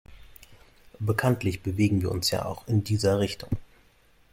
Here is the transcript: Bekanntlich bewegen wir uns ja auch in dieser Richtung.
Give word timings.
Bekanntlich 0.99 1.61
bewegen 1.61 2.01
wir 2.01 2.09
uns 2.11 2.31
ja 2.31 2.43
auch 2.45 2.67
in 2.67 2.83
dieser 2.83 3.19
Richtung. 3.19 3.51